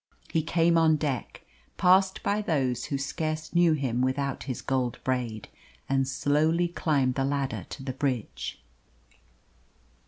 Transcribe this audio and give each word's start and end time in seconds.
He 0.31 0.41
came 0.41 0.79
on 0.79 0.95
deck, 0.95 1.43
passed 1.77 2.23
by 2.23 2.41
those 2.41 2.85
who 2.85 2.97
scarce 2.97 3.53
knew 3.53 3.73
him 3.73 4.01
without 4.01 4.45
his 4.45 4.59
gold 4.63 4.97
braid, 5.03 5.47
and 5.87 6.07
slowly 6.07 6.69
climbed 6.69 7.13
the 7.13 7.23
ladder 7.23 7.67
to 7.69 7.83
the 7.83 7.93
bridge. 7.93 8.63